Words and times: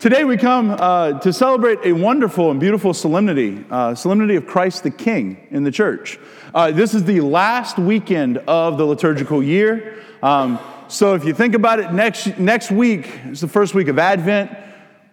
Today 0.00 0.24
we 0.24 0.38
come 0.38 0.70
uh, 0.70 1.18
to 1.20 1.30
celebrate 1.30 1.80
a 1.84 1.92
wonderful 1.92 2.50
and 2.50 2.58
beautiful 2.58 2.94
solemnity, 2.94 3.62
uh, 3.70 3.94
solemnity 3.94 4.34
of 4.34 4.46
Christ 4.46 4.82
the 4.82 4.90
King 4.90 5.46
in 5.50 5.62
the 5.62 5.70
church. 5.70 6.18
Uh, 6.54 6.70
this 6.70 6.94
is 6.94 7.04
the 7.04 7.20
last 7.20 7.78
weekend 7.78 8.38
of 8.38 8.78
the 8.78 8.86
liturgical 8.86 9.42
year. 9.42 10.02
Um, 10.22 10.58
so 10.88 11.12
if 11.12 11.26
you 11.26 11.34
think 11.34 11.54
about 11.54 11.80
it, 11.80 11.92
next, 11.92 12.38
next 12.38 12.70
week 12.70 13.10
is 13.26 13.42
the 13.42 13.48
first 13.48 13.74
week 13.74 13.88
of 13.88 13.98
Advent, 13.98 14.50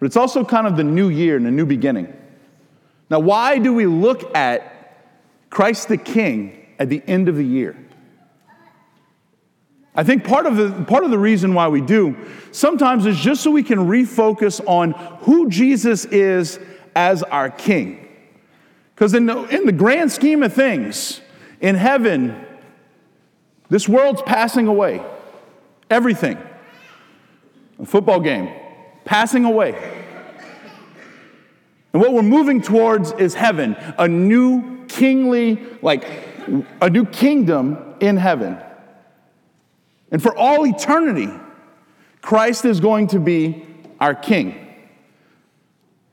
but 0.00 0.06
it's 0.06 0.16
also 0.16 0.42
kind 0.42 0.66
of 0.66 0.74
the 0.78 0.84
new 0.84 1.10
year 1.10 1.36
and 1.36 1.46
a 1.46 1.50
new 1.50 1.66
beginning. 1.66 2.10
Now, 3.10 3.18
why 3.20 3.58
do 3.58 3.74
we 3.74 3.84
look 3.84 4.34
at 4.34 5.04
Christ 5.50 5.88
the 5.88 5.98
King 5.98 6.66
at 6.78 6.88
the 6.88 7.02
end 7.06 7.28
of 7.28 7.36
the 7.36 7.44
year? 7.44 7.76
I 9.98 10.04
think 10.04 10.22
part 10.22 10.46
of, 10.46 10.54
the, 10.54 10.84
part 10.84 11.02
of 11.02 11.10
the 11.10 11.18
reason 11.18 11.54
why 11.54 11.66
we 11.66 11.80
do 11.80 12.16
sometimes 12.52 13.04
is 13.04 13.18
just 13.18 13.42
so 13.42 13.50
we 13.50 13.64
can 13.64 13.80
refocus 13.80 14.60
on 14.64 14.92
who 15.22 15.50
Jesus 15.50 16.04
is 16.04 16.60
as 16.94 17.24
our 17.24 17.50
King. 17.50 18.06
Because 18.94 19.12
in 19.12 19.26
the, 19.26 19.42
in 19.46 19.66
the 19.66 19.72
grand 19.72 20.12
scheme 20.12 20.44
of 20.44 20.52
things, 20.52 21.20
in 21.60 21.74
heaven, 21.74 22.46
this 23.70 23.88
world's 23.88 24.22
passing 24.22 24.68
away. 24.68 25.02
Everything. 25.90 26.38
A 27.80 27.84
football 27.84 28.20
game, 28.20 28.54
passing 29.04 29.44
away. 29.44 29.74
And 31.92 32.00
what 32.00 32.12
we're 32.12 32.22
moving 32.22 32.62
towards 32.62 33.10
is 33.14 33.34
heaven, 33.34 33.74
a 33.98 34.06
new 34.06 34.86
kingly, 34.86 35.60
like 35.82 36.04
a 36.80 36.88
new 36.88 37.04
kingdom 37.04 37.96
in 37.98 38.16
heaven. 38.16 38.58
And 40.10 40.22
for 40.22 40.36
all 40.36 40.66
eternity, 40.66 41.30
Christ 42.22 42.64
is 42.64 42.80
going 42.80 43.08
to 43.08 43.20
be 43.20 43.66
our 44.00 44.14
king. 44.14 44.64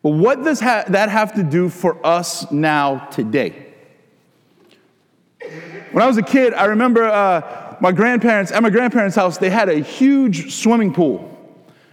But 0.04 0.12
what 0.12 0.44
does 0.44 0.59
ha- 0.59 0.85
that 0.90 1.09
have 1.09 1.34
to 1.35 1.44
do 1.44 1.70
for 1.70 2.05
us 2.05 2.52
now, 2.52 3.07
today? 3.12 3.74
When 5.91 6.04
I 6.04 6.07
was 6.07 6.18
a 6.18 6.24
kid, 6.24 6.54
I 6.54 6.65
remember 6.65 7.05
uh, 7.05 7.77
my 7.79 7.91
grandparents, 7.91 8.52
at 8.52 8.62
my 8.62 8.70
grandparents' 8.70 9.15
house, 9.15 9.37
they 9.37 9.49
had 9.49 9.70
a 9.70 9.79
huge 9.79 10.54
swimming 10.54 10.93
pool. 10.93 11.32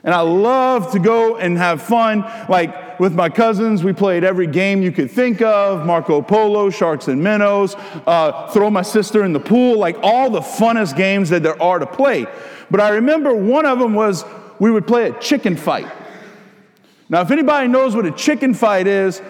And 0.05 0.15
I 0.15 0.21
loved 0.21 0.93
to 0.93 0.99
go 0.99 1.37
and 1.37 1.57
have 1.57 1.81
fun. 1.81 2.23
Like 2.49 2.75
with 3.03 3.17
my 3.17 3.29
cousins, 3.29 3.83
we 3.83 3.93
played 3.93 4.23
every 4.23 4.47
game 4.47 4.81
you 4.81 4.93
could 4.93 5.11
think 5.11 5.43
of 5.43 5.85
Marco 5.85 6.23
Polo, 6.23 6.71
Sharks 6.71 7.09
and 7.09 7.21
Minnows, 7.21 7.75
uh, 8.07 8.47
throw 8.53 8.71
my 8.71 8.83
sister 8.83 9.25
in 9.25 9.33
the 9.33 9.41
pool, 9.41 9.77
like 9.77 9.97
all 10.05 10.31
the 10.31 10.39
funnest 10.41 10.97
games 10.97 11.29
that 11.31 11.43
there 11.43 11.61
are 11.61 11.81
to 11.81 11.87
play. 11.87 12.27
But 12.71 12.81
I 12.81 12.91
remember 12.91 13.35
one 13.35 13.67
of 13.67 13.81
them 13.81 13.95
was 13.95 14.25
we 14.61 14.71
would 14.71 14.87
play 14.87 15.09
a 15.09 15.19
chicken 15.19 15.57
fight. 15.57 15.89
Now, 17.09 17.23
if 17.23 17.33
anybody 17.33 17.67
knows 17.67 17.97
what 17.97 18.07
a 18.07 18.13
chicken 18.13 18.55
fight 18.55 18.87
is, 18.87 19.21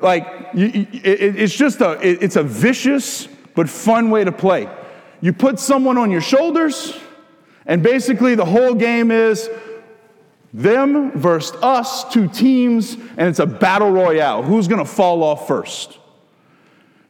like 0.00 0.26
it's 0.52 1.56
just 1.56 1.80
a 1.80 1.92
it, 2.06 2.22
it's 2.22 2.36
a 2.36 2.42
vicious 2.42 3.26
but 3.54 3.70
fun 3.70 4.10
way 4.10 4.24
to 4.24 4.32
play. 4.32 4.68
You 5.22 5.32
put 5.32 5.58
someone 5.58 5.96
on 5.96 6.10
your 6.10 6.20
shoulders, 6.20 6.94
and 7.64 7.82
basically 7.82 8.34
the 8.34 8.44
whole 8.44 8.74
game 8.74 9.10
is 9.10 9.48
them 10.54 11.10
versus 11.18 11.56
us, 11.62 12.10
two 12.12 12.28
teams, 12.28 12.94
and 12.94 13.28
it's 13.28 13.40
a 13.40 13.46
battle 13.46 13.90
royale. 13.90 14.42
Who's 14.42 14.68
gonna 14.68 14.84
fall 14.84 15.24
off 15.24 15.48
first? 15.48 15.98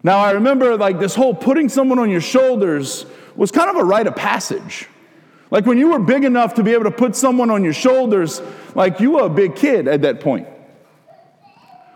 Now, 0.02 0.18
I 0.18 0.32
remember 0.32 0.76
like 0.76 0.98
this 0.98 1.14
whole 1.14 1.34
putting 1.34 1.68
someone 1.68 1.98
on 1.98 2.10
your 2.10 2.22
shoulders 2.22 3.04
was 3.36 3.50
kind 3.50 3.68
of 3.68 3.76
a 3.76 3.84
rite 3.84 4.06
of 4.06 4.16
passage. 4.16 4.88
Like 5.50 5.66
when 5.66 5.76
you 5.76 5.90
were 5.90 5.98
big 5.98 6.24
enough 6.24 6.54
to 6.54 6.62
be 6.62 6.72
able 6.72 6.84
to 6.84 6.90
put 6.90 7.14
someone 7.14 7.50
on 7.50 7.62
your 7.62 7.74
shoulders, 7.74 8.40
like 8.74 8.98
you 8.98 9.12
were 9.12 9.24
a 9.24 9.30
big 9.30 9.54
kid 9.54 9.88
at 9.88 10.02
that 10.02 10.20
point. 10.20 10.48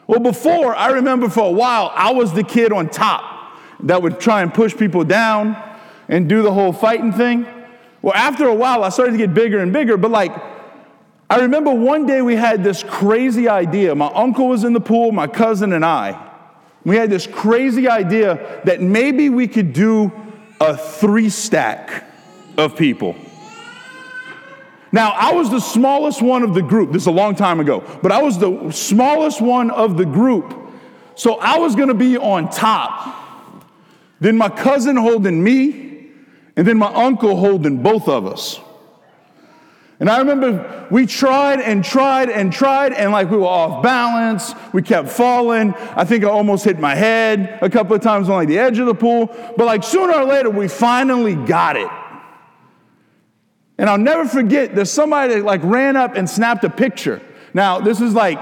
Well, 0.07 0.21
before, 0.21 0.77
I 0.77 0.91
remember 0.91 1.29
for 1.31 1.45
a 1.45 1.51
while, 1.51 1.91
I 1.95 2.13
was 2.13 2.33
the 2.33 2.45
kid 2.45 2.73
on 2.73 2.91
top 2.91 3.57
that 3.81 4.03
would 4.03 4.21
try 4.21 4.43
and 4.43 4.53
push 4.53 4.77
people 4.77 5.05
down 5.05 5.57
and 6.09 6.29
do 6.29 6.43
the 6.43 6.53
whole 6.53 6.73
fighting 6.73 7.13
thing. 7.13 7.47
Well, 8.03 8.15
after 8.15 8.49
a 8.49 8.55
while, 8.55 8.85
I 8.85 8.91
started 8.91 9.13
to 9.13 9.19
get 9.19 9.35
bigger 9.35 9.61
and 9.61 9.73
bigger, 9.73 9.97
but 9.97 10.11
like 10.11 10.58
I 11.31 11.41
remember 11.41 11.73
one 11.73 12.07
day 12.07 12.23
we 12.23 12.37
had 12.37 12.65
this 12.65 12.83
crazy 12.83 13.49
idea. 13.49 13.95
My 13.95 14.11
uncle 14.15 14.49
was 14.49 14.65
in 14.65 14.73
the 14.73 14.81
pool, 14.81 15.13
my 15.13 15.27
cousin 15.27 15.73
and 15.75 15.85
I. 15.85 16.27
We 16.85 16.97
had 16.97 17.11
this 17.11 17.27
crazy 17.27 17.87
idea 17.87 18.63
that 18.65 18.81
maybe 18.81 19.29
we 19.29 19.47
could 19.47 19.75
do 19.75 20.11
a 20.61 20.77
three 20.77 21.29
stack 21.29 22.05
of 22.57 22.77
people. 22.77 23.15
Now, 24.91 25.11
I 25.11 25.33
was 25.33 25.51
the 25.51 25.61
smallest 25.61 26.23
one 26.23 26.43
of 26.43 26.55
the 26.55 26.63
group. 26.63 26.93
This 26.93 27.03
is 27.03 27.09
a 27.09 27.13
long 27.13 27.35
time 27.35 27.61
ago, 27.61 27.85
but 28.03 28.11
I 28.11 28.23
was 28.23 28.39
the 28.39 28.71
smallest 28.71 29.43
one 29.43 29.71
of 29.71 29.99
the 29.99 30.07
group. 30.07 30.55
So 31.15 31.35
I 31.35 31.59
was 31.59 31.77
gonna 31.77 31.93
be 31.93 32.17
on 32.17 32.49
top. 32.49 33.17
Then 34.19 34.39
my 34.39 34.49
cousin 34.49 34.97
holding 34.97 35.45
me, 35.45 36.09
and 36.57 36.67
then 36.67 36.79
my 36.79 36.93
uncle 36.93 37.37
holding 37.37 37.83
both 37.83 38.09
of 38.09 38.27
us. 38.27 38.61
And 40.01 40.09
I 40.09 40.19
remember 40.19 40.87
we 40.91 41.07
tried 41.07 41.61
and 41.61 41.85
tried 41.85 42.31
and 42.31 42.53
tried, 42.53 42.93
and 42.93 43.11
like 43.11 43.31
we 43.31 43.37
were 43.37 43.47
off 43.47 43.83
balance. 43.83 44.55
We 44.73 44.83
kept 44.83 45.09
falling. 45.09 45.75
I 45.75 46.05
think 46.05 46.25
I 46.25 46.29
almost 46.29 46.65
hit 46.65 46.79
my 46.79 46.95
head 46.95 47.59
a 47.63 47.69
couple 47.69 47.97
of 47.97 48.03
times 48.03 48.29
on 48.29 48.37
like 48.37 48.49
the 48.49 48.59
edge 48.59 48.79
of 48.79 48.87
the 48.87 48.95
pool. 48.95 49.27
But 49.57 49.67
like 49.67 49.83
sooner 49.83 50.15
or 50.15 50.25
later, 50.25 50.51
we 50.51 50.69
finally 50.69 51.35
got 51.35 51.77
it. 51.77 51.91
And 53.77 53.89
I'll 53.89 53.99
never 53.99 54.27
forget, 54.27 54.75
there's 54.75 54.91
somebody 54.91 55.35
that 55.35 55.45
like 55.45 55.63
ran 55.63 55.97
up 55.97 56.17
and 56.17 56.29
snapped 56.29 56.65
a 56.65 56.71
picture. 56.71 57.23
Now, 57.55 57.81
this 57.81 58.01
is 58.01 58.15
like 58.15 58.39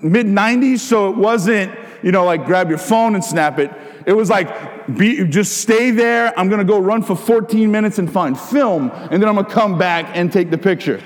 mid 0.00 0.26
90s, 0.26 0.78
so 0.78 1.10
it 1.10 1.16
wasn't, 1.16 1.76
you 2.02 2.12
know, 2.12 2.24
like 2.24 2.44
grab 2.44 2.68
your 2.68 2.78
phone 2.78 3.14
and 3.14 3.24
snap 3.24 3.58
it. 3.58 3.70
It 4.06 4.12
was 4.12 4.30
like, 4.30 4.86
be, 4.96 5.24
just 5.26 5.58
stay 5.58 5.90
there. 5.90 6.38
I'm 6.38 6.48
going 6.48 6.58
to 6.58 6.64
go 6.64 6.78
run 6.78 7.02
for 7.02 7.16
14 7.16 7.70
minutes 7.70 7.98
and 7.98 8.10
find 8.10 8.38
film, 8.38 8.90
and 8.90 9.22
then 9.22 9.28
I'm 9.28 9.34
going 9.34 9.46
to 9.46 9.52
come 9.52 9.78
back 9.78 10.16
and 10.16 10.32
take 10.32 10.50
the 10.50 10.58
picture. 10.58 11.00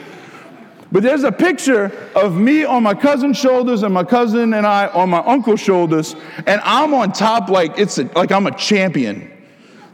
But 0.92 1.02
there's 1.02 1.24
a 1.24 1.32
picture 1.32 1.92
of 2.14 2.36
me 2.36 2.64
on 2.64 2.82
my 2.82 2.94
cousin's 2.94 3.36
shoulders 3.36 3.82
and 3.82 3.92
my 3.92 4.04
cousin 4.04 4.54
and 4.54 4.66
I 4.66 4.86
on 4.88 5.10
my 5.10 5.18
uncle's 5.18 5.60
shoulders, 5.60 6.14
and 6.46 6.60
I'm 6.62 6.94
on 6.94 7.12
top 7.12 7.48
like 7.48 7.78
it's 7.78 7.98
a, 7.98 8.04
like 8.14 8.30
I'm 8.30 8.46
a 8.46 8.56
champion. 8.56 9.32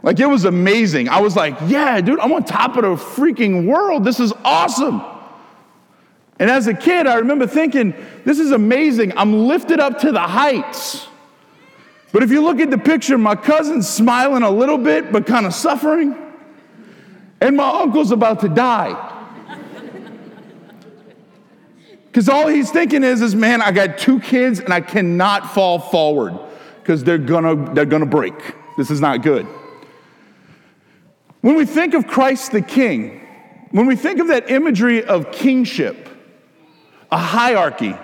Like 0.03 0.19
it 0.19 0.27
was 0.27 0.45
amazing. 0.45 1.09
I 1.09 1.21
was 1.21 1.35
like, 1.35 1.57
yeah, 1.65 1.99
dude, 2.01 2.19
I'm 2.19 2.31
on 2.33 2.43
top 2.43 2.75
of 2.77 2.83
the 2.83 2.95
freaking 2.95 3.65
world. 3.65 4.03
This 4.03 4.19
is 4.19 4.33
awesome. 4.43 5.01
And 6.39 6.51
as 6.51 6.67
a 6.67 6.73
kid, 6.73 7.07
I 7.07 7.15
remember 7.15 7.47
thinking, 7.47 7.93
this 8.25 8.39
is 8.39 8.51
amazing. 8.51 9.17
I'm 9.17 9.47
lifted 9.47 9.79
up 9.79 9.99
to 9.99 10.11
the 10.11 10.19
heights. 10.19 11.07
But 12.13 12.21
if 12.21 12.29
you 12.29 12.43
look 12.43 12.59
at 12.59 12.69
the 12.69 12.77
picture, 12.77 13.17
my 13.17 13.35
cousin's 13.35 13.89
smiling 13.89 14.43
a 14.43 14.49
little 14.49 14.77
bit, 14.77 15.11
but 15.11 15.25
kind 15.25 15.47
of 15.47 15.53
suffering. 15.53 16.15
And 17.41 17.57
my 17.57 17.67
uncle's 17.81 18.11
about 18.11 18.39
to 18.41 18.49
die. 18.49 19.09
Because 22.05 22.29
all 22.29 22.47
he's 22.47 22.69
thinking 22.69 23.03
is, 23.03 23.23
is, 23.23 23.33
man, 23.33 23.63
I 23.63 23.71
got 23.71 23.97
two 23.97 24.19
kids 24.19 24.59
and 24.59 24.71
I 24.71 24.79
cannot 24.79 25.51
fall 25.51 25.79
forward 25.79 26.39
because 26.79 27.03
they're 27.03 27.17
gonna, 27.17 27.73
they're 27.73 27.87
gonna 27.87 28.05
break. 28.05 28.35
This 28.77 28.91
is 28.91 29.01
not 29.01 29.23
good. 29.23 29.47
When 31.41 31.55
we 31.55 31.65
think 31.65 31.95
of 31.95 32.05
Christ 32.05 32.51
the 32.51 32.61
King, 32.61 33.27
when 33.71 33.87
we 33.87 33.95
think 33.95 34.19
of 34.19 34.27
that 34.27 34.51
imagery 34.51 35.03
of 35.03 35.31
kingship, 35.31 36.07
a 37.11 37.17
hierarchy, 37.17 37.95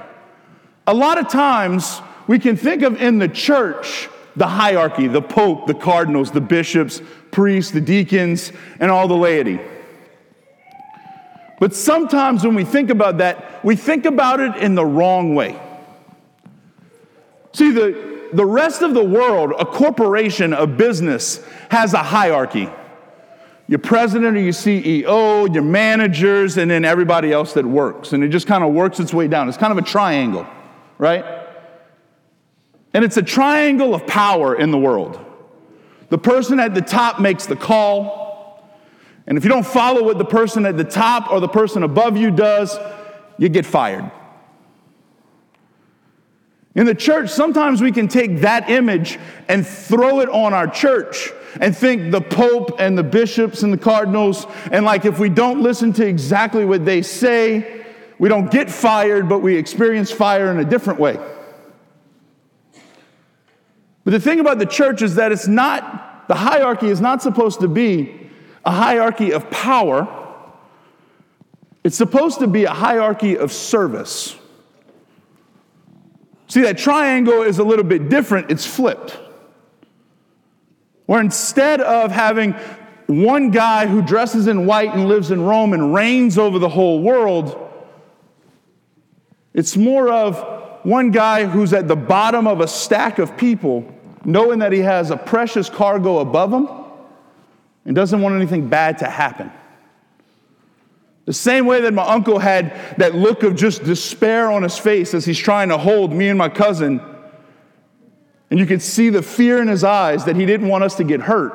a 0.88 0.94
lot 0.96 1.20
of 1.20 1.30
times 1.30 2.02
we 2.30 2.38
can 2.38 2.56
think 2.56 2.84
of 2.84 3.02
in 3.02 3.18
the 3.18 3.28
church 3.28 4.08
the 4.36 4.46
hierarchy, 4.46 5.08
the 5.08 5.22
pope, 5.22 5.66
the 5.66 5.74
cardinals, 5.74 6.30
the 6.30 6.40
bishops, 6.40 7.02
priests, 7.32 7.72
the 7.72 7.82
deacons, 7.82 8.52
and 8.80 8.92
all 8.92 9.08
the 9.08 9.16
laity. 9.16 9.60
But 11.60 11.74
sometimes 11.74 12.46
when 12.46 12.54
we 12.54 12.64
think 12.66 12.92
about 12.92 13.18
that, 13.18 13.66
we 13.66 13.76
think 13.76 14.06
about 14.06 14.40
it 14.42 14.58
in 14.58 14.76
the 14.76 14.86
wrong 14.86 15.34
way. 15.34 15.60
See, 17.54 17.72
the, 17.72 18.30
the 18.32 18.46
rest 18.46 18.84
of 18.84 18.94
the 18.94 19.04
world, 19.04 19.54
a 19.58 19.66
corporation, 19.66 20.54
a 20.54 20.68
business, 20.68 21.44
has 21.72 21.96
a 21.96 22.04
hierarchy. 22.04 22.70
Your 23.68 23.80
president 23.80 24.38
or 24.38 24.40
your 24.40 24.54
CEO, 24.54 25.52
your 25.52 25.64
managers, 25.64 26.60
and 26.60 26.70
then 26.70 26.86
everybody 26.86 27.32
else 27.32 27.54
that 27.54 27.66
works. 27.66 28.14
And 28.14 28.24
it 28.24 28.28
just 28.28 28.46
kind 28.46 28.64
of 28.64 28.72
works 28.72 29.00
its 29.00 29.16
way 29.16 29.28
down. 29.28 29.50
It's 29.50 29.58
kind 29.58 29.72
of 29.72 29.80
a 29.80 29.88
triangle, 29.88 30.46
right? 31.00 31.49
And 32.94 33.06
it's 33.06 33.18
a 33.18 33.22
triangle 33.22 33.94
of 33.94 34.08
power 34.08 34.56
in 34.56 34.72
the 34.72 34.78
world. 34.78 35.24
The 36.10 36.18
person 36.18 36.60
at 36.60 36.74
the 36.74 36.82
top 36.82 37.20
makes 37.20 37.46
the 37.46 37.56
call. 37.56 38.68
And 39.28 39.38
if 39.38 39.44
you 39.44 39.50
don't 39.50 39.66
follow 39.66 40.04
what 40.04 40.18
the 40.18 40.26
person 40.26 40.66
at 40.66 40.76
the 40.76 40.84
top 40.84 41.32
or 41.32 41.40
the 41.40 41.48
person 41.48 41.84
above 41.84 42.18
you 42.18 42.32
does, 42.32 42.78
you 43.38 43.48
get 43.48 43.66
fired. 43.66 44.12
In 46.76 46.86
the 46.86 46.96
church, 46.96 47.30
sometimes 47.30 47.82
we 47.82 47.92
can 47.92 48.08
take 48.08 48.40
that 48.40 48.70
image 48.70 49.20
and 49.48 49.66
throw 49.66 50.20
it 50.20 50.30
on 50.30 50.54
our 50.54 50.68
church 50.68 51.32
and 51.60 51.76
think 51.76 52.12
the 52.12 52.22
Pope 52.22 52.80
and 52.80 52.98
the 52.98 53.04
bishops 53.04 53.64
and 53.64 53.74
the 53.74 53.78
cardinals, 53.78 54.46
and 54.72 54.86
like 54.86 55.04
if 55.04 55.20
we 55.20 55.30
don't 55.30 55.62
listen 55.62 55.92
to 55.94 56.06
exactly 56.06 56.66
what 56.66 56.86
they 56.86 57.02
say, 57.02 57.86
we 58.20 58.30
don't 58.30 58.52
get 58.52 58.70
fired, 58.70 59.28
but 59.28 59.40
we 59.40 59.56
experience 59.56 60.12
fire 60.12 60.52
in 60.52 60.60
a 60.60 60.66
different 60.66 61.00
way. 61.00 61.18
But 64.10 64.14
the 64.14 64.22
thing 64.22 64.40
about 64.40 64.58
the 64.58 64.66
church 64.66 65.04
is 65.04 65.14
that 65.18 65.32
it's 65.32 65.48
not, 65.48 66.28
the 66.28 66.34
hierarchy 66.34 66.88
is 66.88 67.00
not 67.00 67.22
supposed 67.22 67.60
to 67.60 67.68
be 67.68 68.32
a 68.66 68.72
hierarchy 68.72 69.34
of 69.34 69.52
power, 69.52 70.08
it's 71.84 71.96
supposed 71.96 72.40
to 72.40 72.48
be 72.48 72.64
a 72.64 72.72
hierarchy 72.72 73.38
of 73.38 73.54
service. 73.54 74.36
See, 76.48 76.62
that 76.62 76.80
triangle 76.80 77.44
is 77.44 77.60
a 77.60 77.64
little 77.64 77.86
bit 77.86 78.10
different, 78.10 78.50
it's 78.50 78.66
flipped. 78.66 79.20
Where 81.06 81.22
instead 81.22 81.80
of 81.80 82.10
having 82.10 82.54
one 83.06 83.52
guy 83.52 83.86
who 83.86 84.02
dresses 84.02 84.48
in 84.48 84.66
white 84.66 84.92
and 84.92 85.08
lives 85.08 85.30
in 85.30 85.40
Rome 85.40 85.74
and 85.74 85.94
reigns 85.94 86.40
over 86.40 86.58
the 86.58 86.70
whole 86.70 87.04
world, 87.04 87.72
it's 89.54 89.78
more 89.78 90.10
of 90.10 90.60
one 90.82 91.12
guy 91.12 91.46
who's 91.46 91.74
at 91.74 91.88
the 91.88 91.96
bottom 91.96 92.48
of 92.48 92.60
a 92.60 92.68
stack 92.68 93.20
of 93.20 93.38
people, 93.38 93.94
knowing 94.26 94.60
that 94.60 94.72
he 94.72 94.80
has 94.80 95.12
a 95.12 95.18
precious 95.18 95.70
cargo 95.70 96.20
above 96.20 96.54
him 96.54 96.68
and 97.86 97.96
doesn't 97.96 98.22
want 98.22 98.36
anything 98.36 98.68
bad 98.68 98.98
to 99.00 99.10
happen. 99.10 99.52
The 101.26 101.34
same 101.34 101.66
way 101.66 101.82
that 101.82 101.94
my 101.94 102.04
uncle 102.04 102.40
had 102.40 102.74
that 102.98 103.14
look 103.14 103.44
of 103.44 103.56
just 103.56 103.84
despair 103.84 104.52
on 104.52 104.64
his 104.64 104.78
face 104.78 105.14
as 105.14 105.26
he's 105.26 105.38
trying 105.38 105.70
to 105.70 105.78
hold 105.78 106.12
me 106.12 106.28
and 106.28 106.38
my 106.38 106.50
cousin, 106.50 107.02
and 108.50 108.60
you 108.60 108.66
could 108.66 108.82
see 108.82 109.10
the 109.10 109.22
fear 109.22 109.62
in 109.62 109.68
his 109.68 109.84
eyes 109.84 110.26
that 110.26 110.36
he 110.36 110.46
didn't 110.48 110.68
want 110.68 110.84
us 110.84 110.96
to 110.96 111.04
get 111.04 111.22
hurt. 111.22 111.54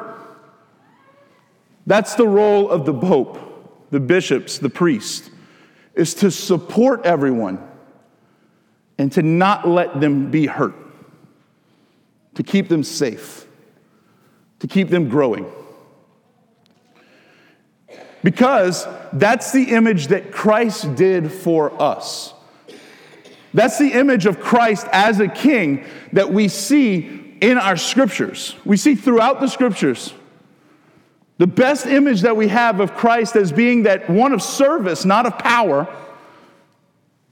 That's 1.87 2.15
the 2.15 2.27
role 2.27 2.71
of 2.71 2.87
the 2.87 2.95
pope, 2.95 3.91
the 3.91 4.01
bishops, 4.01 4.59
the 4.59 4.71
priest, 4.71 5.31
is 5.95 6.15
to 6.15 6.31
support 6.31 7.05
everyone 7.05 7.59
and 8.97 9.11
to 9.13 9.23
not 9.23 9.69
let 9.69 10.01
them 10.01 10.31
be 10.31 10.47
hurt, 10.47 10.75
to 12.35 12.43
keep 12.43 12.69
them 12.69 12.83
safe, 12.83 13.47
to 14.61 14.67
keep 14.67 14.89
them 14.89 15.09
growing. 15.09 15.51
Because 18.23 18.87
that's 19.13 19.53
the 19.53 19.65
image 19.65 20.09
that 20.09 20.33
Christ 20.33 20.95
did 20.95 21.31
for 21.31 21.81
us. 21.81 22.33
That's 23.53 23.79
the 23.79 23.93
image 23.93 24.27
of 24.27 24.41
Christ 24.41 24.87
as 24.93 25.21
a 25.21 25.29
king 25.29 25.85
that 26.13 26.33
we 26.33 26.49
see 26.49 27.37
in 27.41 27.59
our 27.59 27.77
scriptures. 27.77 28.57
We 28.65 28.77
see 28.77 28.95
throughout 28.95 29.41
the 29.41 29.47
scriptures. 29.47 30.13
The 31.39 31.47
best 31.47 31.87
image 31.87 32.23
that 32.23 32.37
we 32.37 32.49
have 32.49 32.81
of 32.81 32.95
Christ 32.95 33.37
as 33.37 33.53
being 33.53 33.85
that 33.85 34.09
one 34.09 34.33
of 34.33 34.43
service, 34.43 35.05
not 35.05 35.27
of 35.27 35.39
power, 35.39 35.95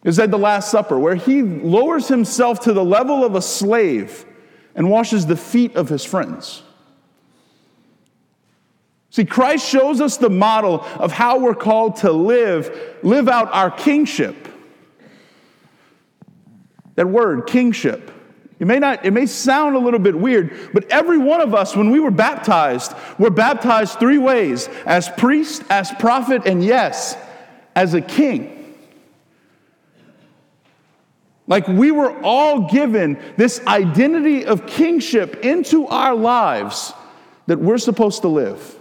is 0.05 0.19
at 0.19 0.31
the 0.31 0.39
Last 0.39 0.71
Supper, 0.71 0.99
where 0.99 1.15
he 1.15 1.43
lowers 1.43 2.09
himself 2.09 2.61
to 2.61 2.73
the 2.73 2.85
level 2.85 3.25
of 3.25 3.35
a 3.35 3.43
slave 3.43 4.27
and 4.75 4.91
washes 4.91 5.27
the 5.27 5.37
feet 5.37 5.77
of 5.77 5.89
his 5.89 6.05
friends. 6.05 6.63
See, 9.11 9.27
Christ 9.27 9.69
shows 9.69 10.01
us 10.01 10.17
the 10.17 10.31
model 10.31 10.81
of 10.99 11.13
how 11.13 11.39
we're 11.39 11.55
called 11.55 11.97
to 11.97 12.11
live, 12.11 12.99
live 13.03 13.29
out 13.29 13.53
our 13.53 13.71
kingship. 13.71 14.49
That 16.95 17.09
word, 17.09 17.47
kingship. 17.47 18.11
It 18.59 18.67
may 18.67 18.79
not, 18.79 19.05
it 19.05 19.11
may 19.11 19.27
sound 19.27 19.77
a 19.77 19.79
little 19.79 19.99
bit 19.99 20.17
weird, 20.17 20.71
but 20.73 20.91
every 20.91 21.19
one 21.19 21.41
of 21.41 21.55
us, 21.55 21.75
when 21.75 21.91
we 21.91 22.01
were 22.01 22.11
baptized, 22.11 22.95
were 23.19 23.29
baptized 23.29 23.99
three 23.99 24.19
ways 24.19 24.69
as 24.87 25.09
priest, 25.11 25.63
as 25.69 25.91
prophet, 25.99 26.47
and 26.47 26.65
yes, 26.65 27.17
as 27.75 27.93
a 27.95 28.01
king. 28.01 28.62
Like 31.53 31.69
we 31.69 31.91
were 31.91 32.19
all 32.23 32.71
given 32.71 33.21
this 33.37 33.61
identity 33.67 34.47
of 34.47 34.67
kingship 34.67 35.45
into 35.45 35.87
our 35.87 36.15
lives 36.15 36.95
that 37.45 37.59
we're 37.59 37.77
supposed 37.77 38.23
to 38.23 38.29
live. 38.29 38.79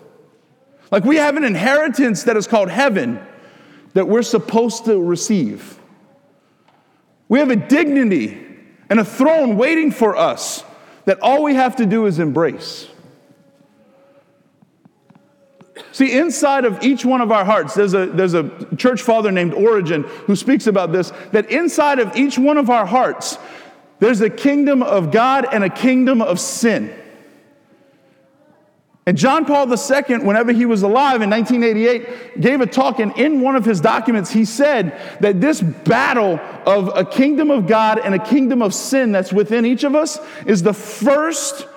Like 0.90 1.04
we 1.04 1.18
have 1.18 1.36
an 1.36 1.44
inheritance 1.44 2.24
that 2.24 2.38
is 2.38 2.48
called 2.48 2.70
heaven 2.70 3.20
that 3.92 4.08
we're 4.08 4.22
supposed 4.22 4.86
to 4.86 4.98
receive. 5.04 5.78
We 7.28 7.40
have 7.40 7.50
a 7.50 7.58
dignity 7.58 8.42
and 8.90 9.02
a 9.02 9.04
throne 9.04 9.58
waiting 9.58 9.92
for 9.92 10.16
us 10.16 10.64
that 11.04 11.20
all 11.20 11.44
we 11.44 11.56
have 11.56 11.76
to 11.76 11.86
do 11.86 12.06
is 12.06 12.20
embrace. 12.20 12.88
See, 15.92 16.18
inside 16.18 16.66
of 16.66 16.82
each 16.84 17.06
one 17.06 17.22
of 17.22 17.32
our 17.32 17.44
hearts, 17.44 17.74
there's 17.74 17.94
a, 17.94 18.06
there's 18.06 18.34
a 18.34 18.50
church 18.76 19.02
father 19.02 19.32
named 19.32 19.54
Origen 19.54 20.04
who 20.04 20.36
speaks 20.36 20.68
about 20.68 20.92
this 20.92 21.12
that 21.32 21.50
inside 21.52 22.00
of 22.00 22.16
each 22.16 22.38
one 22.38 22.58
of 22.58 22.70
our 22.70 22.86
hearts, 22.86 23.38
there's 24.00 24.22
a 24.22 24.30
kingdom 24.30 24.82
of 24.82 25.12
God 25.12 25.46
and 25.52 25.64
a 25.64 25.70
kingdom 25.70 26.22
of 26.22 26.40
sin. 26.40 26.94
And 29.06 29.18
John 29.18 29.46
Paul 29.46 29.68
II, 29.68 30.20
whenever 30.20 30.52
he 30.52 30.66
was 30.66 30.84
alive 30.84 31.22
in 31.22 31.30
1988, 31.30 32.40
gave 32.40 32.62
a 32.62 32.68
talk, 32.68 33.00
and 33.00 33.18
in 33.18 33.42
one 33.42 33.56
of 33.56 33.66
his 33.66 33.82
documents, 33.82 34.32
he 34.32 34.46
said 34.46 35.18
that 35.22 35.42
this 35.42 35.60
battle 35.60 36.40
of 36.68 36.96
a 36.96 37.04
kingdom 37.04 37.50
of 37.50 37.66
God 37.66 38.00
and 38.00 38.14
a 38.14 38.20
kingdom 38.20 38.62
of 38.62 38.74
sin 38.76 39.12
that's 39.12 39.34
within 39.34 39.66
each 39.66 39.84
of 39.84 39.96
us 39.96 40.20
is 40.46 40.62
the 40.62 40.74
first 40.74 41.68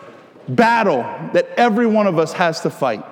battle 0.48 1.02
that 1.32 1.48
every 1.56 1.86
one 1.86 2.06
of 2.06 2.18
us 2.18 2.34
has 2.34 2.60
to 2.60 2.70
fight. 2.70 3.02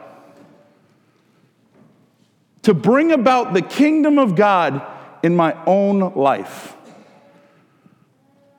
To 2.63 2.75
bring 2.75 3.13
about 3.13 3.55
the 3.55 3.63
kingdom 3.63 4.19
of 4.19 4.37
God 4.37 4.83
in 5.23 5.37
my 5.37 5.57
own 5.67 6.15
life, 6.15 6.77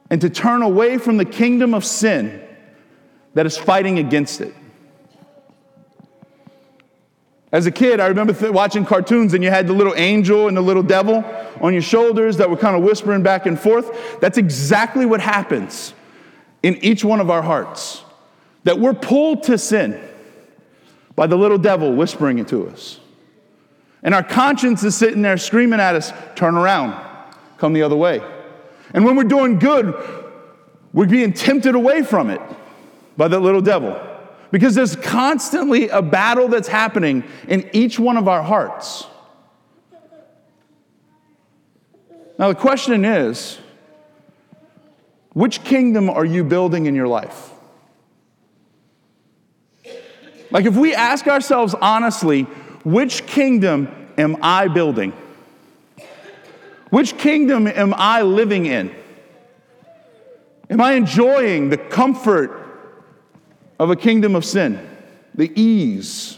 and 0.10 0.22
to 0.22 0.30
turn 0.30 0.62
away 0.62 0.98
from 0.98 1.18
the 1.18 1.26
kingdom 1.26 1.74
of 1.74 1.84
sin 1.84 2.42
that 3.34 3.46
is 3.46 3.58
fighting 3.58 4.00
against 4.00 4.42
it. 4.42 4.54
As 7.52 7.68
a 7.68 7.72
kid, 7.72 8.00
I 8.00 8.08
remember 8.08 8.34
th- 8.34 8.52
watching 8.52 8.84
cartoons 8.84 9.36
and 9.36 9.44
you 9.44 9.52
had 9.52 9.68
the 9.68 9.74
little 9.74 9.94
angel 9.96 10.48
and 10.48 10.58
the 10.58 10.62
little 10.62 10.82
devil 10.82 11.24
on 11.62 11.72
your 11.72 11.84
shoulders 11.84 12.38
that 12.38 12.50
were 12.50 12.58
kind 12.58 12.76
of 12.76 12.82
whispering 12.82 13.22
back 13.22 13.46
and 13.46 13.60
forth. 13.60 14.20
That's 14.20 14.40
exactly 14.40 15.06
what 15.06 15.20
happens 15.20 15.94
in 16.64 16.78
each 16.84 17.04
one 17.04 17.20
of 17.20 17.30
our 17.30 17.44
hearts. 17.44 18.04
That 18.64 18.80
we're 18.80 18.96
pulled 18.96 19.44
to 19.44 19.60
sin 19.60 20.02
by 21.16 21.28
the 21.28 21.36
little 21.36 21.60
devil 21.60 21.94
whispering 21.94 22.40
it 22.40 22.48
to 22.48 22.68
us. 22.70 23.00
And 24.04 24.14
our 24.14 24.24
conscience 24.24 24.84
is 24.84 24.96
sitting 24.96 25.22
there 25.22 25.38
screaming 25.38 25.80
at 25.80 25.96
us, 25.96 26.12
turn 26.36 26.56
around, 26.56 26.94
come 27.58 27.74
the 27.74 27.84
other 27.84 27.96
way. 27.96 28.22
And 28.94 29.06
when 29.06 29.16
we're 29.16 29.24
doing 29.24 29.60
good, 29.60 29.96
we're 30.92 31.08
being 31.08 31.34
tempted 31.34 31.74
away 31.74 32.04
from 32.04 32.30
it 32.30 32.42
by 33.18 33.28
that 33.28 33.40
little 33.40 33.62
devil. 33.62 34.00
Because 34.52 34.76
there's 34.76 34.96
constantly 34.96 35.90
a 35.90 36.02
battle 36.02 36.48
that's 36.48 36.68
happening 36.68 37.24
in 37.48 37.68
each 37.74 37.98
one 37.98 38.18
of 38.18 38.28
our 38.28 38.44
hearts. 38.44 39.08
Now, 42.38 42.50
the 42.50 42.56
question 42.56 43.06
is 43.06 43.58
which 45.34 45.64
kingdom 45.64 46.10
are 46.10 46.26
you 46.26 46.44
building 46.44 46.86
in 46.86 46.94
your 46.94 47.08
life? 47.08 47.52
Like, 50.52 50.66
if 50.66 50.76
we 50.76 50.94
ask 50.94 51.26
ourselves 51.26 51.74
honestly, 51.82 52.46
which 52.84 53.26
kingdom 53.26 53.88
am 54.18 54.38
I 54.42 54.68
building? 54.68 55.14
Which 56.90 57.18
kingdom 57.18 57.68
am 57.68 57.94
I 57.98 58.22
living 58.22 58.66
in? 58.66 58.94
Am 60.70 60.82
I 60.82 60.94
enjoying 60.94 61.70
the 61.70 61.78
comfort 61.78 62.60
of 63.80 63.90
a 63.90 63.96
kingdom 63.96 64.36
of 64.36 64.46
sin, 64.46 64.80
the 65.34 65.52
ease? 65.60 66.38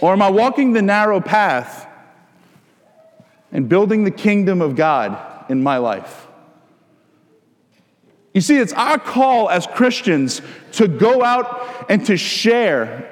Or 0.00 0.12
am 0.12 0.22
I 0.22 0.30
walking 0.30 0.72
the 0.72 0.82
narrow 0.82 1.20
path 1.20 1.86
and 3.52 3.68
building 3.68 4.04
the 4.04 4.10
kingdom 4.10 4.60
of 4.60 4.74
God 4.74 5.16
in 5.48 5.62
my 5.62 5.76
life? 5.76 6.26
You 8.34 8.40
see, 8.40 8.58
it's 8.58 8.72
our 8.72 8.98
call 8.98 9.50
as 9.50 9.66
Christians 9.66 10.40
to 10.72 10.88
go 10.88 11.22
out 11.22 11.86
and 11.90 12.04
to 12.06 12.16
share 12.16 13.08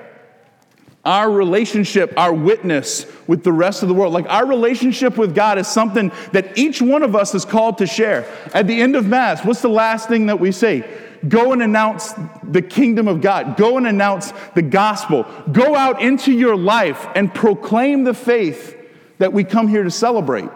our 1.05 1.31
relationship, 1.31 2.12
our 2.17 2.33
witness 2.33 3.07
with 3.27 3.43
the 3.43 3.53
rest 3.53 3.83
of 3.83 3.89
the 3.89 3.95
world. 3.95 4.12
Like 4.12 4.29
our 4.29 4.47
relationship 4.47 5.17
with 5.17 5.35
God 5.35 5.59
is 5.59 5.67
something 5.67 6.12
that 6.33 6.57
each 6.59 6.83
one 6.83 7.03
of 7.03 7.17
us 7.17 7.35
is 7.35 7.45
called 7.45 7.79
to 7.79 7.87
share. 7.87 8.27
At 8.53 8.67
the 8.67 8.81
end 8.81 8.97
of 8.97 9.07
Mass, 9.07 9.45
what's 9.45 9.62
the 9.62 9.69
last 9.69 10.09
thing 10.09 10.27
that 10.27 10.41
we 10.41 10.53
say? 10.53 10.89
Go 11.29 11.53
and 11.53 11.62
announce 11.62 12.15
the 12.43 12.62
kingdom 12.62 13.07
of 13.09 13.21
God. 13.21 13.57
Go 13.57 13.77
and 13.77 13.87
announce 13.87 14.33
the 14.55 14.62
gospel. 14.62 15.27
Go 15.53 15.75
out 15.75 16.00
into 16.00 16.33
your 16.33 16.57
life 16.57 17.07
and 17.15 17.35
proclaim 17.35 18.05
the 18.05 18.15
faith 18.15 18.77
that 19.19 19.33
we 19.33 19.45
come 19.45 19.69
here 19.69 19.83
to 19.83 19.91
celebrate. 19.91 20.49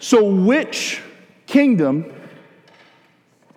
So, 0.00 0.24
which 0.24 1.02
kingdom 1.46 2.12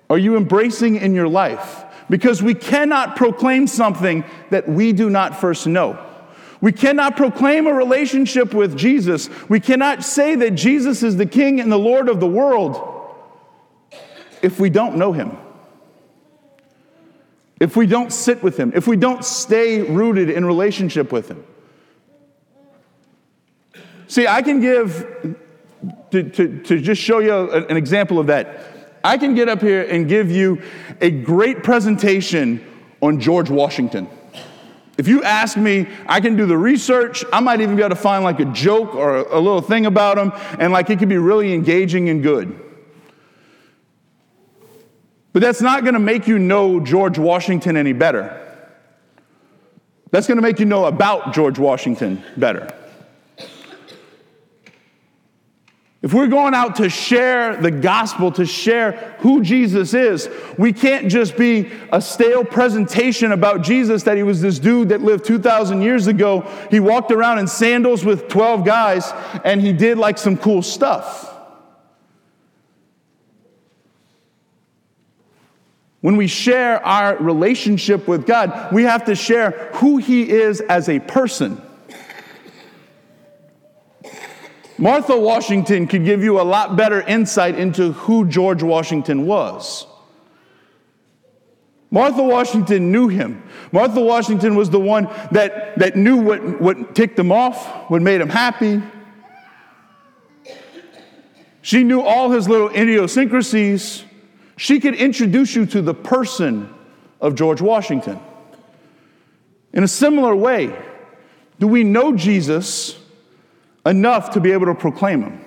are 0.10 0.18
you 0.18 0.38
embracing 0.38 0.98
in 0.98 1.14
your 1.14 1.28
life? 1.28 1.86
because 2.12 2.44
we 2.44 2.54
cannot 2.54 3.16
proclaim 3.16 3.66
something 3.66 4.26
that 4.50 4.68
we 4.68 4.92
do 4.92 5.10
not 5.10 5.40
first 5.40 5.66
know. 5.66 5.98
We 6.60 6.74
cannot 6.74 7.16
proclaim 7.16 7.66
a 7.68 7.74
relationship 7.74 8.54
with 8.54 8.78
Jesus. 8.78 9.30
We 9.50 9.62
cannot 9.62 10.04
say 10.04 10.36
that 10.36 10.52
Jesus 10.52 11.04
is 11.04 11.16
the 11.16 11.26
King 11.26 11.62
and 11.62 11.72
the 11.72 11.80
Lord 11.80 12.10
of 12.10 12.20
the 12.20 12.28
world 12.28 13.16
if 14.42 14.60
we 14.60 14.70
don't 14.70 14.98
know 14.98 15.14
him. 15.14 15.38
If 17.62 17.78
we 17.78 17.88
don't 17.88 18.12
sit 18.12 18.44
with 18.44 18.58
him, 18.58 18.74
if 18.76 18.88
we 18.88 18.98
don't 18.98 19.24
stay 19.24 19.82
rooted 19.82 20.30
in 20.30 20.44
relationship 20.44 21.14
with 21.14 21.30
him. 21.30 21.46
See, 24.08 24.28
I 24.28 24.42
can 24.42 24.60
give, 24.60 25.38
to, 26.12 26.24
to, 26.24 26.64
to 26.64 26.80
just 26.80 27.02
show 27.02 27.20
you 27.20 27.52
an 27.52 27.78
example 27.78 28.20
of 28.20 28.28
that, 28.28 28.60
I 29.04 29.18
can 29.18 29.34
get 29.34 29.50
up 29.50 29.62
here 29.62 29.84
and 29.84 30.08
give 30.08 30.30
you 30.30 30.62
a 31.00 31.10
great 31.10 31.64
presentation 31.64 32.66
on 33.02 33.20
George 33.20 33.50
Washington. 33.50 34.08
If 34.98 35.08
you 35.08 35.24
ask 35.24 35.58
me, 35.58 35.88
I 36.06 36.20
can 36.20 36.36
do 36.36 36.46
the 36.46 36.58
research. 36.58 37.24
I 37.34 37.40
might 37.40 37.62
even 37.62 37.76
be 37.76 37.82
able 37.82 37.96
to 37.96 38.02
find 38.02 38.24
like 38.24 38.40
a 38.40 38.46
joke 38.46 38.94
or 38.94 39.16
a, 39.18 39.40
little 39.40 39.62
thing 39.62 39.88
about 39.88 40.18
him, 40.18 40.32
and 40.60 40.72
like 40.72 40.90
it 40.90 41.00
could 41.00 41.10
be 41.10 41.18
really 41.18 41.54
engaging 41.54 42.10
and 42.10 42.22
good. 42.22 42.60
But 45.34 45.42
that's 45.42 45.62
not 45.62 45.82
going 45.84 45.94
to 45.94 46.00
make 46.00 46.28
you 46.28 46.38
know 46.38 46.80
George 46.80 47.18
Washington 47.18 47.78
any 47.78 47.94
better. 47.94 48.38
That's 50.12 50.28
going 50.28 50.38
to 50.38 50.42
make 50.42 50.60
you 50.60 50.66
know 50.66 50.86
about 50.86 51.34
George 51.34 51.58
Washington 51.58 52.22
better. 52.36 52.68
If 56.02 56.16
we're 56.16 56.28
going 56.28 56.56
out 56.56 56.78
to 56.78 56.90
share 56.90 57.56
the 57.58 57.70
gospel, 57.70 58.32
to 58.32 58.46
share 58.46 59.16
who 59.20 59.44
Jesus 59.44 59.94
is, 59.94 60.30
we 60.58 60.74
can't 60.74 61.10
just 61.10 61.38
be 61.38 61.72
a 61.92 62.02
stale 62.02 62.44
presentation 62.44 63.32
about 63.32 63.62
Jesus 63.62 64.02
that 64.04 64.18
he 64.18 64.24
was 64.24 64.42
this 64.42 64.58
dude 64.58 64.90
that 64.90 65.02
lived 65.02 65.26
2,000 65.26 65.84
years 65.84 66.08
ago. 66.08 66.42
He 66.72 66.80
walked 66.80 67.12
around 67.12 67.38
in 67.38 67.48
sandals 67.48 68.04
with 68.04 68.30
12 68.30 68.66
guys 68.66 69.12
and 69.46 69.62
he 69.62 69.74
did 69.74 70.00
like 70.00 70.18
some 70.18 70.38
cool 70.38 70.64
stuff. 70.64 71.28
When 76.00 76.18
we 76.18 76.26
share 76.26 76.84
our 76.84 77.16
relationship 77.18 78.08
with 78.08 78.26
God, 78.26 78.74
we 78.74 78.84
have 78.84 79.06
to 79.06 79.14
share 79.14 79.70
who 79.74 79.98
he 79.98 80.28
is 80.28 80.62
as 80.62 80.90
a 80.90 81.00
person. 81.00 81.62
Martha 84.82 85.16
Washington 85.16 85.86
could 85.86 86.04
give 86.06 86.24
you 86.24 86.42
a 86.42 86.44
lot 86.44 86.76
better 86.76 87.02
insight 87.04 87.56
into 87.56 87.92
who 87.92 88.26
George 88.26 88.64
Washington 88.64 89.28
was. 89.28 89.86
Martha 91.92 92.24
Washington 92.24 92.92
knew 92.92 93.08
him. 93.08 93.44
Martha 93.72 94.02
Washington 94.02 94.56
was 94.56 94.72
the 94.72 94.80
one 94.80 95.08
that, 95.32 95.78
that 95.78 95.96
knew 95.96 96.18
what, 96.18 96.60
what 96.60 96.96
ticked 96.96 97.20
him 97.20 97.32
off, 97.32 97.92
what 97.92 98.02
made 98.02 98.22
him 98.22 98.30
happy. 98.30 98.82
She 101.62 101.84
knew 101.84 102.02
all 102.02 102.32
his 102.32 102.50
little 102.50 102.70
idiosyncrasies. 102.70 104.04
She 104.58 104.80
could 104.80 104.96
introduce 104.96 105.56
you 105.56 105.68
to 105.68 105.84
the 105.84 105.94
person 105.94 106.74
of 107.20 107.36
George 107.36 107.62
Washington. 107.62 108.20
In 109.74 109.84
a 109.84 109.88
similar 109.88 110.36
way, 110.36 110.76
do 111.60 111.68
we 111.68 111.84
know 111.84 112.16
Jesus 112.16 112.98
enough 113.86 114.32
to 114.32 114.40
be 114.40 114.52
able 114.52 114.68
to 114.68 114.76
proclaim 114.76 115.24
Him? 115.24 115.46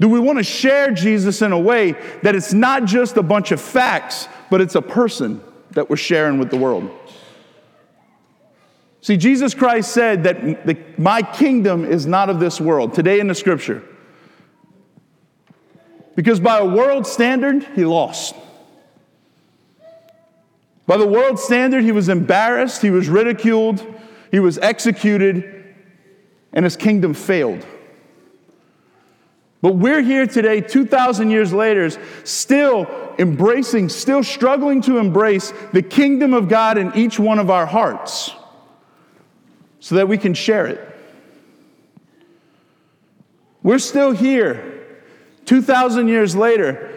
Do 0.00 0.08
we 0.08 0.18
want 0.18 0.38
to 0.38 0.44
share 0.44 0.90
Jesus 0.90 1.40
in 1.40 1.52
a 1.52 1.58
way 1.58 1.92
that 2.22 2.34
it's 2.34 2.52
not 2.52 2.84
just 2.84 3.16
a 3.16 3.22
bunch 3.22 3.52
of 3.52 3.60
facts, 3.60 4.28
but 4.50 4.60
it's 4.60 4.74
a 4.74 4.82
person 4.82 5.40
that 5.70 5.88
we're 5.88 5.96
sharing 5.96 6.38
with 6.38 6.50
the 6.50 6.56
world? 6.56 6.90
See, 9.00 9.16
Jesus 9.16 9.54
Christ 9.54 9.92
said 9.92 10.24
that 10.24 10.66
the, 10.66 10.78
my 10.96 11.22
kingdom 11.22 11.84
is 11.84 12.06
not 12.06 12.30
of 12.30 12.40
this 12.40 12.60
world, 12.60 12.94
today 12.94 13.20
in 13.20 13.28
the 13.28 13.34
scripture. 13.34 13.82
Because 16.16 16.40
by 16.40 16.58
a 16.58 16.64
world 16.64 17.06
standard, 17.06 17.64
he 17.74 17.84
lost. 17.84 18.34
By 20.86 20.96
the 20.96 21.06
world 21.06 21.38
standard, 21.38 21.84
he 21.84 21.92
was 21.92 22.08
embarrassed, 22.08 22.82
he 22.82 22.90
was 22.90 23.08
ridiculed, 23.08 23.84
he 24.30 24.40
was 24.40 24.58
executed, 24.58 25.53
and 26.54 26.64
his 26.64 26.76
kingdom 26.76 27.12
failed. 27.12 27.66
But 29.60 29.76
we're 29.76 30.02
here 30.02 30.26
today, 30.26 30.60
2,000 30.60 31.30
years 31.30 31.52
later, 31.52 31.90
still 32.24 32.86
embracing, 33.18 33.88
still 33.88 34.22
struggling 34.22 34.80
to 34.82 34.98
embrace 34.98 35.52
the 35.72 35.82
kingdom 35.82 36.32
of 36.32 36.48
God 36.48 36.78
in 36.78 36.94
each 36.94 37.18
one 37.18 37.38
of 37.38 37.50
our 37.50 37.66
hearts 37.66 38.32
so 39.80 39.96
that 39.96 40.08
we 40.08 40.16
can 40.16 40.32
share 40.34 40.66
it. 40.66 40.80
We're 43.62 43.78
still 43.78 44.12
here, 44.12 44.86
2,000 45.46 46.08
years 46.08 46.36
later, 46.36 46.96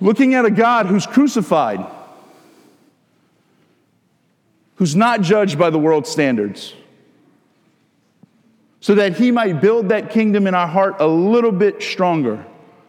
looking 0.00 0.34
at 0.34 0.44
a 0.44 0.50
God 0.50 0.86
who's 0.86 1.06
crucified, 1.06 1.84
who's 4.76 4.94
not 4.94 5.20
judged 5.20 5.58
by 5.58 5.70
the 5.70 5.78
world's 5.78 6.08
standards 6.08 6.74
so 8.80 8.94
that 8.94 9.16
he 9.16 9.30
might 9.30 9.60
build 9.60 9.90
that 9.90 10.10
kingdom 10.10 10.46
in 10.46 10.54
our 10.54 10.66
heart 10.66 10.96
a 10.98 11.06
little 11.06 11.52
bit 11.52 11.82
stronger, 11.82 12.44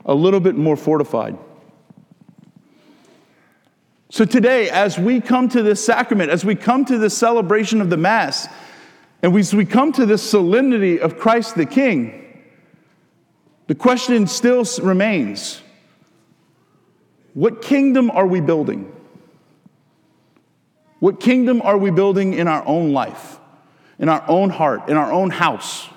a 0.06 0.14
little 0.14 0.40
bit 0.40 0.56
more 0.56 0.78
fortified. 0.78 1.38
So 4.10 4.26
today, 4.26 4.70
as 4.70 4.98
we 4.98 5.22
come 5.22 5.48
to 5.50 5.62
this 5.62 5.84
sacrament, 5.84 6.32
as 6.32 6.44
we 6.44 6.56
come 6.56 6.86
to 6.86 6.98
this 6.98 7.18
celebration 7.18 7.82
of 7.82 7.90
the 7.90 7.98
Mass, 7.98 8.48
and 9.22 9.34
we, 9.34 9.42
as 9.42 9.54
we 9.54 9.66
come 9.66 9.92
to 9.94 10.06
this 10.06 10.22
solemnity 10.28 11.00
of 11.00 11.18
Christ 11.18 11.56
the 11.56 11.66
King, 11.66 12.18
the 13.68 13.76
question 13.76 14.28
still 14.28 14.66
remains 14.82 15.62
what 17.34 17.62
kingdom 17.62 18.12
are 18.12 18.28
we 18.28 18.42
building? 18.42 18.94
What 21.00 21.20
kingdom 21.20 21.62
are 21.62 21.78
we 21.78 21.90
building 21.90 22.34
in 22.34 22.48
our 22.48 22.66
own 22.68 22.92
life? 22.92 23.40
In 24.02 24.10
our 24.10 24.24
own 24.28 24.50
heart, 24.50 24.90
in 24.90 24.98
our 24.98 25.14
own 25.14 25.30
house? 25.30 25.88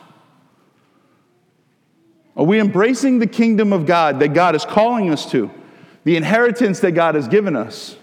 Are 2.36 2.44
we 2.44 2.60
embracing 2.60 3.18
the 3.18 3.26
kingdom 3.26 3.72
of 3.72 3.86
God 3.86 4.20
that 4.20 4.34
God 4.34 4.54
is 4.54 4.64
calling 4.64 5.10
us 5.10 5.28
to, 5.30 5.50
the 6.04 6.16
inheritance 6.16 6.80
that 6.80 6.92
God 6.92 7.14
has 7.14 7.26
given 7.26 7.56
us? 7.56 7.96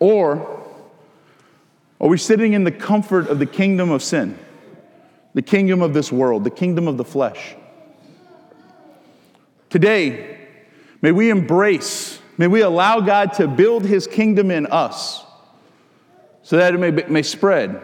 Or 0.00 0.62
are 2.00 2.08
we 2.08 2.18
sitting 2.18 2.52
in 2.52 2.64
the 2.64 2.72
comfort 2.72 3.28
of 3.28 3.38
the 3.38 3.46
kingdom 3.46 3.90
of 3.90 4.02
sin, 4.02 4.36
the 5.34 5.42
kingdom 5.42 5.82
of 5.82 5.94
this 5.94 6.10
world, 6.10 6.42
the 6.42 6.50
kingdom 6.50 6.88
of 6.88 6.96
the 6.96 7.04
flesh? 7.04 7.54
Today, 9.70 10.48
may 11.00 11.12
we 11.12 11.30
embrace, 11.30 12.18
may 12.38 12.48
we 12.48 12.62
allow 12.62 13.00
God 13.00 13.34
to 13.34 13.46
build 13.46 13.84
his 13.84 14.08
kingdom 14.08 14.50
in 14.50 14.66
us 14.66 15.23
so 16.44 16.58
that 16.58 16.74
it 16.74 16.78
may, 16.78 16.90
may 16.90 17.22
spread, 17.22 17.82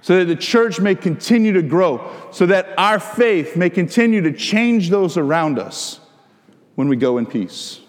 so 0.00 0.18
that 0.18 0.26
the 0.26 0.36
church 0.36 0.80
may 0.80 0.94
continue 0.94 1.52
to 1.52 1.62
grow, 1.62 2.10
so 2.30 2.46
that 2.46 2.68
our 2.78 3.00
faith 3.00 3.56
may 3.56 3.68
continue 3.68 4.22
to 4.22 4.32
change 4.32 4.88
those 4.88 5.16
around 5.16 5.58
us 5.58 6.00
when 6.76 6.88
we 6.88 6.96
go 6.96 7.18
in 7.18 7.26
peace. 7.26 7.80